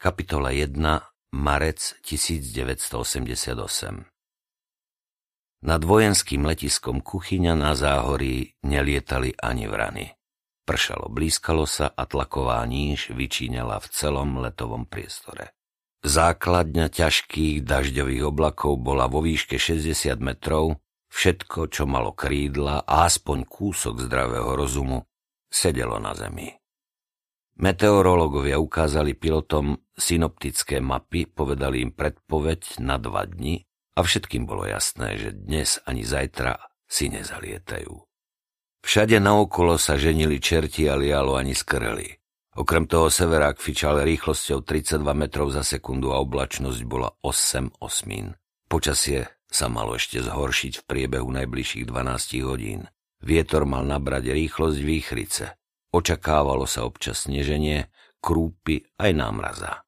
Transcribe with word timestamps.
Kapitola 0.00 0.48
1. 0.48 0.80
Marec 1.36 2.00
1988 2.00 3.52
Nad 5.60 5.82
vojenským 5.84 6.40
letiskom 6.48 7.04
Kuchyňa 7.04 7.52
na 7.52 7.76
Záhorí 7.76 8.56
nelietali 8.64 9.36
ani 9.36 9.68
vrany. 9.68 10.08
Pršalo, 10.64 11.12
blízkalo 11.12 11.68
sa 11.68 11.92
a 11.92 12.08
tlaková 12.08 12.64
níž 12.64 13.12
vyčíňala 13.12 13.76
v 13.76 13.86
celom 13.92 14.40
letovom 14.40 14.88
priestore. 14.88 15.52
Základňa 16.00 16.88
ťažkých 16.88 17.60
dažďových 17.60 18.24
oblakov 18.24 18.80
bola 18.80 19.04
vo 19.04 19.20
výške 19.20 19.60
60 19.60 20.16
metrov, 20.24 20.80
všetko, 21.12 21.68
čo 21.68 21.84
malo 21.84 22.16
krídla 22.16 22.88
a 22.88 23.04
aspoň 23.04 23.44
kúsok 23.44 24.00
zdravého 24.08 24.48
rozumu, 24.56 25.04
sedelo 25.52 26.00
na 26.00 26.16
zemi. 26.16 26.59
Meteorológovia 27.60 28.56
ukázali 28.56 29.12
pilotom 29.12 29.76
synoptické 29.92 30.80
mapy, 30.80 31.28
povedali 31.28 31.84
im 31.84 31.92
predpoveď 31.92 32.80
na 32.80 32.96
dva 32.96 33.28
dni 33.28 33.60
a 33.92 34.00
všetkým 34.00 34.48
bolo 34.48 34.64
jasné, 34.64 35.20
že 35.20 35.36
dnes 35.36 35.76
ani 35.84 36.00
zajtra 36.00 36.56
si 36.88 37.12
nezalietajú. 37.12 38.00
Všade 38.80 39.20
naokolo 39.20 39.76
sa 39.76 40.00
ženili 40.00 40.40
čerti 40.40 40.88
a 40.88 40.96
lialo 40.96 41.36
ani 41.36 41.52
skreli. 41.52 42.08
Okrem 42.56 42.88
toho 42.88 43.12
severák 43.12 43.60
fičal 43.60 44.00
rýchlosťou 44.08 44.64
32 44.64 45.04
metrov 45.12 45.52
za 45.52 45.60
sekundu 45.60 46.16
a 46.16 46.18
oblačnosť 46.24 46.80
bola 46.88 47.12
8 47.20 47.76
osmín. 47.84 48.40
Počasie 48.72 49.28
sa 49.52 49.68
malo 49.68 50.00
ešte 50.00 50.24
zhoršiť 50.24 50.80
v 50.80 50.86
priebehu 50.88 51.28
najbližších 51.28 51.84
12 51.84 52.40
hodín. 52.40 52.88
Vietor 53.20 53.68
mal 53.68 53.84
nabrať 53.84 54.32
rýchlosť 54.32 54.80
výchrice. 54.80 55.59
Očakávalo 55.90 56.70
sa 56.70 56.86
občas 56.86 57.26
sneženie, 57.26 57.90
krúpy 58.22 58.86
aj 58.94 59.10
námraza. 59.10 59.82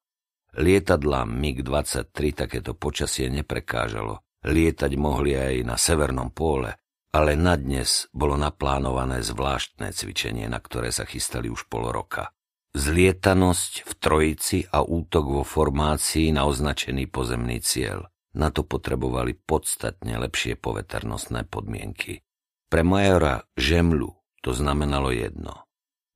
Lietadlá 0.53 1.25
MiG-23 1.25 2.45
takéto 2.45 2.75
počasie 2.75 3.31
neprekážalo. 3.31 4.21
Lietať 4.43 4.91
mohli 4.99 5.33
aj 5.33 5.63
na 5.63 5.79
severnom 5.79 6.29
póle, 6.35 6.75
ale 7.15 7.39
na 7.39 7.55
dnes 7.55 8.11
bolo 8.11 8.35
naplánované 8.35 9.23
zvláštne 9.23 9.95
cvičenie, 9.95 10.51
na 10.51 10.59
ktoré 10.59 10.91
sa 10.91 11.07
chystali 11.07 11.47
už 11.47 11.71
pol 11.71 11.87
roka. 11.89 12.35
Zlietanosť 12.73 13.85
v 13.85 13.91
trojici 14.01 14.59
a 14.67 14.81
útok 14.81 15.25
vo 15.41 15.43
formácii 15.45 16.33
na 16.33 16.49
označený 16.49 17.07
pozemný 17.07 17.61
cieľ. 17.61 18.09
Na 18.33 18.49
to 18.49 18.65
potrebovali 18.65 19.37
podstatne 19.37 20.17
lepšie 20.17 20.57
poveternostné 20.57 21.45
podmienky. 21.45 22.25
Pre 22.65 22.81
majora 22.81 23.45
Žemlu 23.53 24.09
to 24.41 24.57
znamenalo 24.57 25.13
jedno. 25.13 25.69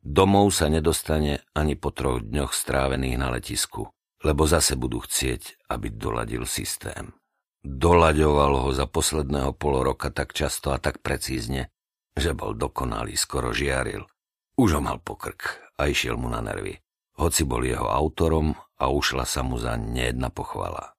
Domov 0.07 0.55
sa 0.55 0.71
nedostane 0.71 1.43
ani 1.51 1.75
po 1.75 1.91
troch 1.91 2.23
dňoch 2.23 2.55
strávených 2.55 3.19
na 3.19 3.27
letisku, 3.27 3.91
lebo 4.23 4.47
zase 4.47 4.79
budú 4.79 5.03
chcieť, 5.03 5.67
aby 5.67 5.91
doladil 5.91 6.47
systém. 6.47 7.11
Dolaďoval 7.59 8.63
ho 8.63 8.69
za 8.71 8.87
posledného 8.87 9.51
poloroka 9.59 10.07
tak 10.07 10.31
často 10.31 10.71
a 10.71 10.79
tak 10.79 11.03
precízne, 11.03 11.75
že 12.15 12.31
bol 12.31 12.55
dokonalý, 12.55 13.19
skoro 13.19 13.51
žiaril. 13.51 14.07
Už 14.55 14.79
ho 14.79 14.81
mal 14.81 15.03
pokrk 15.03 15.75
a 15.75 15.91
išiel 15.91 16.15
mu 16.15 16.31
na 16.31 16.39
nervy. 16.39 16.79
Hoci 17.19 17.43
bol 17.43 17.67
jeho 17.67 17.91
autorom 17.91 18.55
a 18.79 18.87
ušla 18.87 19.27
sa 19.27 19.43
mu 19.43 19.59
za 19.59 19.75
nejedna 19.75 20.31
pochvala. 20.31 20.95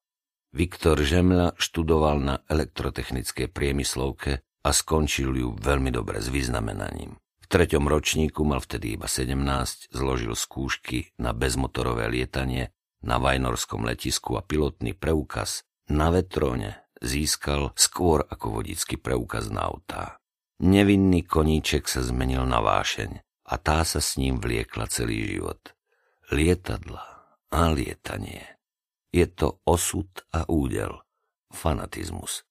Viktor 0.53 1.01
Žemľa 1.01 1.57
študoval 1.57 2.17
na 2.21 2.35
elektrotechnickej 2.45 3.57
priemyslovke 3.57 4.45
a 4.45 4.69
skončil 4.69 5.33
ju 5.33 5.57
veľmi 5.57 5.89
dobre 5.89 6.21
s 6.21 6.29
vyznamenaním. 6.29 7.17
Treťom 7.49 7.89
ročníku 7.89 8.45
mal 8.45 8.61
vtedy 8.61 9.01
iba 9.01 9.09
17, 9.09 9.89
zložil 9.89 10.37
skúšky 10.37 11.17
na 11.17 11.33
bezmotorové 11.33 12.05
lietanie 12.13 12.77
na 13.01 13.17
Vajnorskom 13.17 13.89
letisku 13.89 14.37
a 14.37 14.45
pilotný 14.45 14.93
preukaz 14.93 15.65
na 15.89 16.13
vetróne 16.13 16.85
získal 17.01 17.73
skôr 17.73 18.21
ako 18.29 18.61
vodický 18.61 19.01
preukaz 19.01 19.49
na 19.49 19.65
autá. 19.65 20.21
Nevinný 20.61 21.25
koníček 21.25 21.89
sa 21.89 22.05
zmenil 22.05 22.45
na 22.45 22.61
vášeň 22.61 23.25
a 23.49 23.55
tá 23.57 23.81
sa 23.81 24.05
s 24.05 24.21
ním 24.21 24.45
vliekla 24.45 24.85
celý 24.93 25.25
život. 25.25 25.73
Lietadla 26.29 27.33
a 27.49 27.61
lietanie. 27.73 28.45
Je 29.09 29.25
to 29.25 29.65
osud 29.65 30.11
a 30.37 30.45
údel, 30.53 31.01
fanatizmus. 31.49 32.45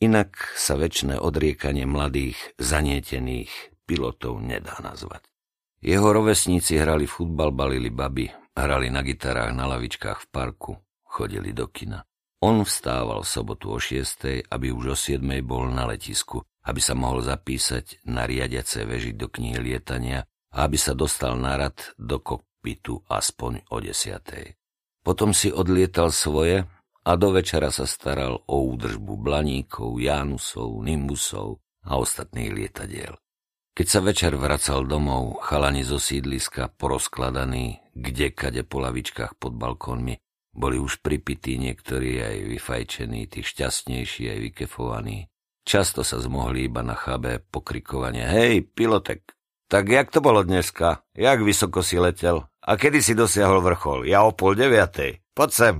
Inak 0.00 0.56
sa 0.56 0.80
väčšné 0.80 1.20
odriekanie 1.20 1.84
mladých, 1.84 2.56
zanietených 2.56 3.76
pilotov 3.88 4.44
nedá 4.44 4.76
nazvať. 4.84 5.24
Jeho 5.80 6.12
rovesníci 6.12 6.76
hrali 6.76 7.08
futbal, 7.08 7.56
balili 7.56 7.88
baby, 7.88 8.28
hrali 8.52 8.92
na 8.92 9.00
gitarách 9.00 9.56
na 9.56 9.64
lavičkách 9.64 10.28
v 10.28 10.28
parku, 10.28 10.72
chodili 11.08 11.56
do 11.56 11.72
kina. 11.72 12.04
On 12.44 12.60
vstával 12.60 13.24
v 13.24 13.32
sobotu 13.32 13.72
o 13.72 13.80
šiestej, 13.80 14.52
aby 14.52 14.68
už 14.68 14.84
o 14.92 14.96
siedmej 14.98 15.40
bol 15.40 15.64
na 15.72 15.88
letisku, 15.88 16.44
aby 16.68 16.84
sa 16.84 16.92
mohol 16.92 17.24
zapísať 17.24 18.04
na 18.04 18.28
riadiace 18.28 18.84
veži 18.84 19.16
do 19.16 19.32
knihy 19.32 19.56
lietania 19.56 20.28
aby 20.54 20.76
sa 20.80 20.96
dostal 20.96 21.36
na 21.36 21.60
rad 21.60 21.76
do 22.00 22.24
kokpitu 22.24 23.04
aspoň 23.08 23.68
o 23.68 23.76
desiatej. 23.84 24.56
Potom 25.04 25.36
si 25.36 25.52
odlietal 25.52 26.12
svoje 26.12 26.64
a 27.04 27.10
do 27.16 27.32
večera 27.32 27.72
sa 27.72 27.88
staral 27.88 28.44
o 28.48 28.56
údržbu 28.68 29.14
blaníkov, 29.16 29.96
Jánusov, 29.96 30.84
Nimbusov 30.84 31.60
a 31.84 31.96
ostatných 31.96 32.52
lietadiel. 32.52 33.16
Keď 33.78 33.86
sa 33.86 34.02
večer 34.02 34.34
vracal 34.34 34.90
domov, 34.90 35.38
chalani 35.38 35.86
zo 35.86 36.02
sídliska, 36.02 36.66
porozkladaní, 36.82 37.78
kde-kade 37.94 38.66
po 38.66 38.82
lavičkách 38.82 39.38
pod 39.38 39.54
balkónmi, 39.54 40.18
boli 40.50 40.82
už 40.82 40.98
pripití 40.98 41.62
niektorí 41.62 42.18
aj 42.18 42.58
vyfajčení, 42.58 43.30
tí 43.30 43.46
šťastnejší 43.46 44.34
aj 44.34 44.38
vykefovaní. 44.50 45.30
Často 45.62 46.02
sa 46.02 46.18
zmohli 46.18 46.66
iba 46.66 46.82
na 46.82 46.98
chábe 46.98 47.38
pokrikovanie 47.38 48.26
Hej, 48.26 48.66
pilotek, 48.74 49.38
tak 49.70 49.86
jak 49.86 50.10
to 50.10 50.18
bolo 50.18 50.42
dneska? 50.42 51.06
Jak 51.14 51.46
vysoko 51.46 51.78
si 51.86 52.02
letel? 52.02 52.50
A 52.58 52.74
kedy 52.74 52.98
si 52.98 53.14
dosiahol 53.14 53.62
vrchol? 53.62 54.10
Ja 54.10 54.26
o 54.26 54.34
pol 54.34 54.58
deviatej. 54.58 55.22
Poď 55.38 55.50
sem, 55.54 55.74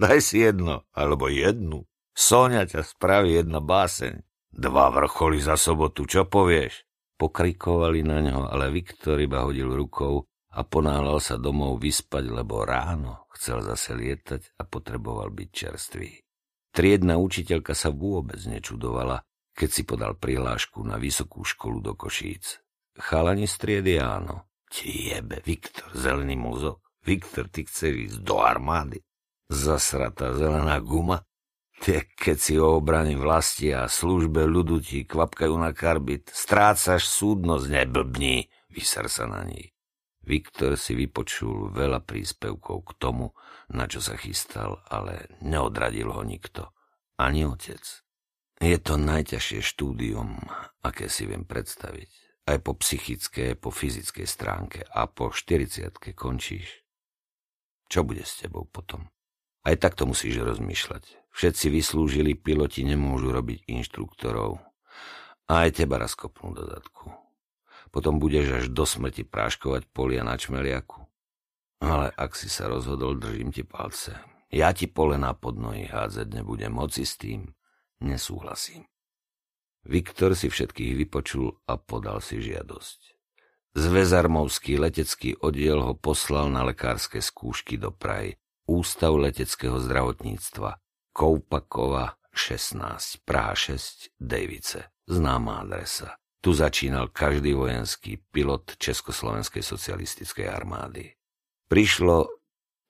daj 0.00 0.24
si 0.24 0.40
jedno, 0.40 0.88
alebo 0.96 1.28
jednu. 1.28 1.84
Sonia 2.16 2.64
ťa 2.64 2.80
spraví 2.80 3.36
jedna 3.36 3.60
báseň. 3.60 4.24
Dva 4.56 4.88
vrcholy 4.88 5.36
za 5.36 5.60
sobotu, 5.60 6.08
čo 6.08 6.24
povieš? 6.24 6.88
Pokrikovali 7.22 8.02
na 8.02 8.18
ňo, 8.18 8.50
ale 8.50 8.74
Viktor 8.74 9.14
iba 9.22 9.46
hodil 9.46 9.70
rukou 9.70 10.26
a 10.58 10.66
ponáhľal 10.66 11.22
sa 11.22 11.38
domov 11.38 11.78
vyspať, 11.78 12.26
lebo 12.26 12.66
ráno 12.66 13.30
chcel 13.38 13.62
zase 13.62 13.94
lietať 13.94 14.58
a 14.58 14.66
potreboval 14.66 15.30
byť 15.30 15.48
čerstvý. 15.54 16.18
Triedna 16.74 17.22
učiteľka 17.22 17.78
sa 17.78 17.94
vôbec 17.94 18.42
nečudovala, 18.42 19.22
keď 19.54 19.70
si 19.70 19.86
podal 19.86 20.18
prihlášku 20.18 20.82
na 20.82 20.98
vysokú 20.98 21.46
školu 21.46 21.78
do 21.78 21.94
Košíc. 21.94 22.58
Chalani 22.98 23.46
striedy 23.46 24.02
áno. 24.02 24.50
Ti 24.66 25.14
jebe, 25.14 25.38
Viktor, 25.46 25.94
zelený 25.94 26.34
mozog. 26.34 26.82
Viktor, 27.06 27.46
ty 27.46 27.62
chceš 27.62 28.18
ísť 28.18 28.18
do 28.18 28.42
armády. 28.42 28.98
Zasratá 29.46 30.34
zelená 30.34 30.82
guma. 30.82 31.22
Tie, 31.82 32.06
keď 32.14 32.36
si 32.38 32.54
o 32.62 32.78
obrany 32.78 33.18
vlasti 33.18 33.74
a 33.74 33.90
službe 33.90 34.46
ľudu 34.46 34.78
ti 34.78 35.02
kvapkajú 35.02 35.54
na 35.58 35.74
karbit, 35.74 36.30
strácaš 36.30 37.10
súdnosť, 37.10 37.66
neblbni, 37.66 38.46
vyser 38.70 39.10
sa 39.10 39.26
na 39.26 39.42
ní. 39.42 39.74
Viktor 40.22 40.78
si 40.78 40.94
vypočul 40.94 41.74
veľa 41.74 42.06
príspevkov 42.06 42.86
k 42.86 42.90
tomu, 43.02 43.34
na 43.74 43.90
čo 43.90 43.98
sa 43.98 44.14
chystal, 44.14 44.78
ale 44.86 45.26
neodradil 45.42 46.14
ho 46.14 46.22
nikto. 46.22 46.70
Ani 47.18 47.42
otec. 47.42 47.82
Je 48.62 48.78
to 48.78 48.94
najťažšie 48.94 49.58
štúdium, 49.66 50.38
aké 50.86 51.10
si 51.10 51.26
viem 51.26 51.42
predstaviť 51.42 52.22
aj 52.46 52.58
po 52.62 52.78
psychické, 52.78 53.58
po 53.58 53.74
fyzickej 53.74 54.26
stránke 54.26 54.86
a 54.86 55.10
po 55.10 55.34
40 55.34 55.98
končíš. 56.14 56.86
Čo 57.90 58.06
bude 58.06 58.22
s 58.22 58.38
tebou 58.38 58.70
potom? 58.70 59.10
Aj 59.66 59.74
takto 59.78 60.06
musíš 60.06 60.42
rozmýšľať. 60.42 61.21
Všetci 61.32 61.66
vyslúžili 61.72 62.36
piloti 62.36 62.84
nemôžu 62.84 63.32
robiť 63.32 63.64
inštruktorov. 63.68 64.60
A 65.48 65.66
aj 65.66 65.82
teba 65.82 65.96
raz 65.96 66.12
kopnú 66.12 66.52
do 66.52 66.68
zadku. 66.68 67.12
Potom 67.92 68.16
budeš 68.16 68.62
až 68.62 68.64
do 68.72 68.84
smrti 68.88 69.24
práškovať 69.24 69.88
polia 69.92 70.24
na 70.24 70.36
čmeliaku. 70.36 71.04
Ale 71.82 72.14
ak 72.14 72.38
si 72.38 72.46
sa 72.46 72.70
rozhodol, 72.70 73.18
držím 73.18 73.50
ti 73.50 73.66
palce. 73.66 74.16
Ja 74.52 74.70
ti 74.76 74.86
polená 74.86 75.32
pod 75.32 75.56
nohy 75.56 75.88
hádzať 75.88 76.28
nebudem, 76.28 76.72
moci 76.72 77.08
s 77.08 77.16
tým 77.16 77.48
nesúhlasím. 78.04 78.84
Viktor 79.82 80.38
si 80.38 80.46
všetkých 80.46 80.94
vypočul 80.94 81.58
a 81.66 81.74
podal 81.80 82.22
si 82.22 82.38
žiadosť. 82.38 83.18
Zväzarmovský 83.72 84.76
letecký 84.76 85.40
oddiel 85.40 85.80
ho 85.80 85.96
poslal 85.96 86.52
na 86.52 86.62
lekárske 86.62 87.24
skúšky 87.24 87.80
do 87.80 87.88
Prahy. 87.88 88.36
Ústav 88.68 89.16
leteckého 89.16 89.80
zdravotníctva. 89.80 90.81
Koupakova 91.12 92.16
16, 92.32 93.20
Praha 93.28 93.54
6, 93.54 94.16
Davice. 94.16 94.96
Známa 95.04 95.60
adresa. 95.60 96.16
Tu 96.40 96.56
začínal 96.56 97.12
každý 97.12 97.52
vojenský 97.52 98.16
pilot 98.32 98.80
Československej 98.80 99.62
socialistickej 99.62 100.48
armády. 100.48 101.12
Prišlo 101.68 102.32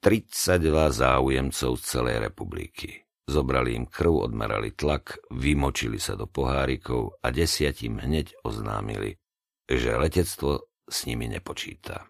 32 0.00 0.72
záujemcov 0.94 1.70
z 1.76 1.82
celej 1.82 2.16
republiky. 2.30 3.02
Zobrali 3.26 3.74
im 3.74 3.86
krv, 3.90 4.30
odmerali 4.30 4.70
tlak, 4.74 5.18
vymočili 5.30 5.98
sa 5.98 6.14
do 6.14 6.30
pohárikov 6.30 7.22
a 7.22 7.30
desiatim 7.34 7.98
hneď 7.98 8.38
oznámili, 8.46 9.18
že 9.66 9.98
letectvo 9.98 10.70
s 10.86 11.06
nimi 11.10 11.26
nepočíta. 11.26 12.06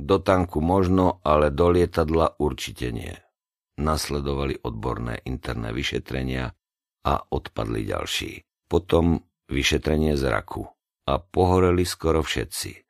Do 0.00 0.22
tanku 0.22 0.62
možno, 0.64 1.20
ale 1.26 1.52
do 1.52 1.70
lietadla 1.70 2.40
určite 2.40 2.88
nie. 2.94 3.14
Nasledovali 3.80 4.60
odborné 4.60 5.24
interné 5.24 5.72
vyšetrenia 5.72 6.52
a 7.08 7.14
odpadli 7.32 7.88
ďalší. 7.88 8.44
Potom 8.68 9.24
vyšetrenie 9.48 10.20
zraku 10.20 10.68
a 11.08 11.16
pohoreli 11.16 11.88
skoro 11.88 12.20
všetci. 12.20 12.84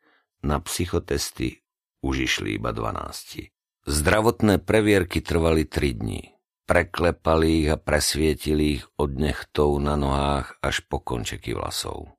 Na 0.50 0.58
psychotesty 0.58 1.62
už 2.02 2.26
išli 2.26 2.58
iba 2.58 2.75
12. 2.75 3.87
Zdravotné 3.87 4.58
previerky 4.60 5.22
trvali 5.22 5.69
tri 5.70 5.94
dní. 5.94 6.34
Preklepali 6.66 7.66
ich 7.66 7.69
a 7.70 7.78
presvietili 7.78 8.78
ich 8.78 8.84
od 8.98 9.19
nechtov 9.19 9.75
na 9.82 9.98
nohách 9.98 10.58
až 10.62 10.86
po 10.86 11.02
končeky 11.02 11.54
vlasov. 11.54 12.14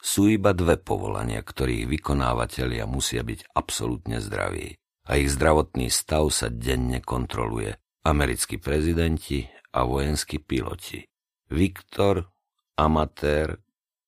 Sú 0.00 0.28
iba 0.28 0.52
dve 0.56 0.80
povolania, 0.80 1.40
ktorých 1.44 1.88
vykonávateľia 1.88 2.84
musia 2.88 3.20
byť 3.20 3.52
absolútne 3.52 4.20
zdraví 4.20 4.76
a 5.08 5.16
ich 5.16 5.32
zdravotný 5.32 5.88
stav 5.88 6.28
sa 6.28 6.52
denne 6.52 7.00
kontroluje. 7.00 7.79
Americkí 8.00 8.56
prezidenti 8.56 9.44
a 9.76 9.84
vojenskí 9.84 10.40
piloti. 10.40 11.04
Viktor, 11.52 12.24
amatér, 12.80 13.60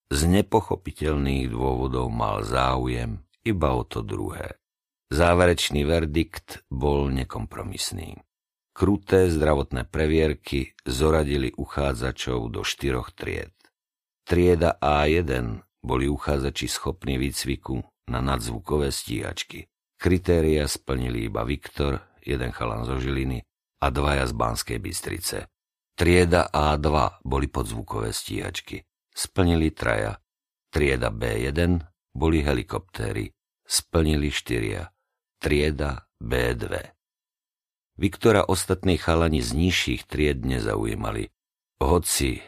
z 0.09 0.21
nepochopiteľných 0.33 1.53
dôvodov 1.53 2.09
mal 2.09 2.41
záujem 2.41 3.21
iba 3.45 3.69
o 3.77 3.85
to 3.85 4.01
druhé. 4.01 4.57
Záverečný 5.13 5.85
verdikt 5.85 6.65
bol 6.73 7.13
nekompromisný. 7.13 8.17
Kruté 8.73 9.29
zdravotné 9.29 9.85
previerky 9.85 10.73
zoradili 10.89 11.53
uchádzačov 11.53 12.49
do 12.49 12.65
štyroch 12.65 13.13
tried. 13.13 13.53
Trieda 14.25 14.81
A1 14.81 15.61
boli 15.85 16.09
uchádzači 16.09 16.65
schopní 16.65 17.21
výcviku 17.21 17.85
na 18.09 18.25
nadzvukové 18.25 18.89
stíhačky. 18.89 19.69
Kritéria 20.01 20.65
splnili 20.65 21.29
iba 21.29 21.45
Viktor, 21.45 22.01
jeden 22.25 22.57
chalan 22.57 22.89
zo 22.89 22.97
Žiliny 22.97 23.45
a 23.83 23.87
dvaja 23.91 24.31
z 24.31 24.33
Banskej 24.39 24.79
Bystrice. 24.79 25.51
Trieda 25.99 26.47
A2 26.55 27.21
boli 27.27 27.51
podzvukové 27.51 28.15
stíhačky. 28.15 28.87
Splnili 29.11 29.75
traja. 29.75 30.17
Trieda 30.71 31.11
B1 31.11 31.83
boli 32.15 32.47
helikoptéry. 32.47 33.35
Splnili 33.67 34.31
štyria 34.31 34.87
trieda 35.43 36.07
B2. 36.23 36.79
Viktora 37.99 38.47
ostatní 38.47 38.97
chalani 38.97 39.43
z 39.43 39.53
nižších 39.53 40.07
tried 40.07 40.47
nezaujímali. 40.47 41.35
Hoci 41.83 42.39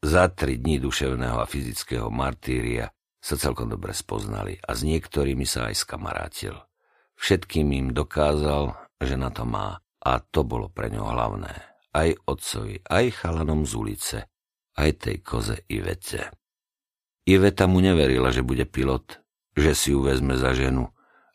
za 0.00 0.32
tri 0.32 0.56
dní 0.56 0.80
duševného 0.80 1.36
a 1.36 1.44
fyzického 1.44 2.08
martýria 2.08 2.88
sa 3.20 3.36
celkom 3.36 3.68
dobre 3.68 3.92
spoznali 3.92 4.56
a 4.64 4.72
s 4.72 4.80
niektorými 4.80 5.44
sa 5.44 5.68
aj 5.68 5.84
skamarátil. 5.84 6.56
Všetkým 7.20 7.68
im 7.76 7.88
dokázal, 7.92 8.74
že 8.98 9.14
na 9.20 9.28
to 9.28 9.44
má 9.44 9.81
a 10.02 10.18
to 10.18 10.42
bolo 10.42 10.66
pre 10.66 10.90
ňo 10.90 11.06
hlavné. 11.06 11.54
Aj 11.92 12.08
otcovi, 12.26 12.82
aj 12.82 13.22
chalanom 13.22 13.62
z 13.62 13.72
ulice, 13.78 14.18
aj 14.74 14.90
tej 14.98 15.16
koze 15.22 15.62
Ivete. 15.70 16.34
Iveta 17.22 17.70
mu 17.70 17.78
neverila, 17.78 18.34
že 18.34 18.42
bude 18.42 18.66
pilot, 18.66 19.22
že 19.54 19.78
si 19.78 19.94
ju 19.94 20.02
vezme 20.02 20.34
za 20.34 20.56
ženu, 20.56 20.90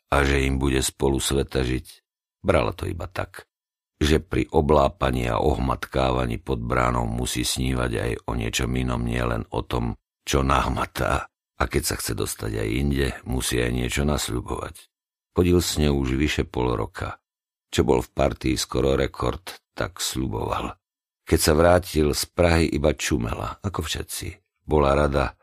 a 0.08 0.24
že 0.24 0.44
im 0.44 0.56
bude 0.56 0.80
spolu 0.80 1.20
sveta 1.20 1.64
žiť. 1.64 2.04
Brala 2.40 2.72
to 2.72 2.88
iba 2.88 3.04
tak, 3.08 3.44
že 4.00 4.22
pri 4.22 4.48
oblápaní 4.48 5.28
a 5.28 5.40
ohmatkávaní 5.42 6.40
pod 6.40 6.64
bránou 6.64 7.04
musí 7.04 7.44
snívať 7.44 7.92
aj 7.92 8.12
o 8.24 8.32
niečom 8.36 8.72
inom, 8.72 9.04
nielen 9.04 9.44
o 9.52 9.60
tom, 9.64 10.00
čo 10.24 10.40
nahmatá. 10.40 11.28
A 11.58 11.62
keď 11.66 11.82
sa 11.82 11.94
chce 11.98 12.14
dostať 12.14 12.52
aj 12.62 12.68
inde, 12.70 13.08
musí 13.26 13.58
aj 13.58 13.72
niečo 13.74 14.06
nasľubovať. 14.06 14.86
Chodil 15.34 15.58
s 15.58 15.72
ňou 15.82 15.98
už 16.06 16.14
vyše 16.14 16.44
pol 16.46 16.78
roka. 16.78 17.18
Čo 17.68 17.84
bol 17.84 18.00
v 18.00 18.10
partii 18.12 18.56
skoro 18.56 18.96
rekord, 18.96 19.44
tak 19.76 20.00
sluboval. 20.00 20.74
Keď 21.28 21.40
sa 21.40 21.52
vrátil 21.52 22.16
z 22.16 22.24
Prahy 22.32 22.64
iba 22.72 22.96
čumela, 22.96 23.60
ako 23.60 23.84
všetci. 23.84 24.40
Bola 24.64 24.96
rada, 24.96 25.36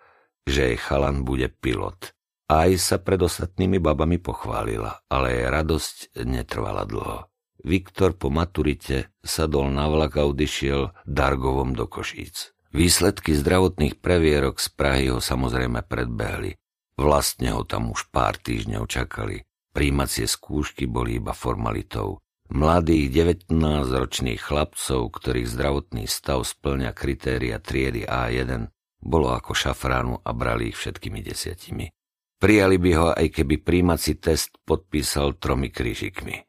že 0.46 0.74
jej 0.74 0.78
chalan 0.82 1.22
bude 1.22 1.50
pilot. 1.50 2.14
Aj 2.46 2.70
sa 2.78 3.02
pred 3.02 3.18
ostatnými 3.22 3.82
babami 3.82 4.22
pochválila, 4.22 5.02
ale 5.10 5.34
jej 5.34 5.48
radosť 5.50 5.98
netrvala 6.26 6.86
dlho. 6.86 7.30
Viktor 7.66 8.14
po 8.14 8.30
maturite 8.30 9.10
sadol 9.26 9.74
na 9.74 9.90
vlak 9.90 10.22
a 10.22 10.30
odišiel 10.30 10.94
Dargovom 11.10 11.74
do 11.74 11.90
Košíc. 11.90 12.54
Výsledky 12.70 13.34
zdravotných 13.34 13.98
previerok 13.98 14.62
z 14.62 14.68
Prahy 14.78 15.10
ho 15.10 15.18
samozrejme 15.18 15.82
predbehli. 15.90 16.54
Vlastne 17.02 17.58
ho 17.58 17.66
tam 17.66 17.90
už 17.90 18.14
pár 18.14 18.38
týždňov 18.38 18.86
čakali. 18.86 19.42
Príjmacie 19.76 20.24
skúšky 20.24 20.88
boli 20.88 21.20
iba 21.20 21.36
formalitou. 21.36 22.24
Mladých 22.48 23.12
19-ročných 23.12 24.40
chlapcov, 24.40 25.12
ktorých 25.12 25.52
zdravotný 25.52 26.08
stav 26.08 26.48
splňa 26.48 26.96
kritéria 26.96 27.60
triedy 27.60 28.08
A1, 28.08 28.72
bolo 29.04 29.36
ako 29.36 29.52
šafránu 29.52 30.24
a 30.24 30.32
brali 30.32 30.72
ich 30.72 30.80
všetkými 30.80 31.20
desiatimi. 31.20 31.92
Prijali 32.40 32.80
by 32.80 32.92
ho, 32.96 33.08
aj 33.12 33.28
keby 33.36 33.60
príjmací 33.60 34.16
test 34.16 34.56
podpísal 34.64 35.36
tromi 35.44 35.68
krížikmi. 35.68 36.40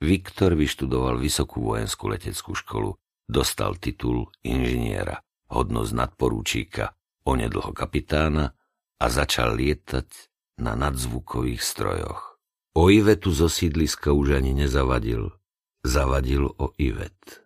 Viktor 0.00 0.56
vyštudoval 0.56 1.20
vysokú 1.20 1.68
vojenskú 1.68 2.08
leteckú 2.08 2.56
školu, 2.56 2.96
dostal 3.28 3.76
titul 3.76 4.32
inžiniera, 4.40 5.20
hodnosť 5.52 5.92
nadporúčíka, 5.92 6.96
onedlho 7.28 7.76
kapitána 7.76 8.56
a 8.96 9.06
začal 9.12 9.52
lietať 9.52 10.08
na 10.64 10.72
nadzvukových 10.72 11.60
strojoch. 11.60 12.33
O 12.74 12.90
Ivetu 12.90 13.30
zo 13.30 13.46
sídliska 13.46 14.10
už 14.10 14.42
ani 14.42 14.50
nezavadil, 14.54 15.30
zavadil 15.86 16.50
o 16.58 16.74
Ivet. 16.78 17.43